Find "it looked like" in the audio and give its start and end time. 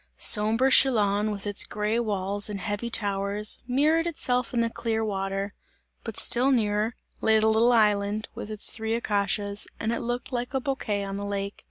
9.91-10.55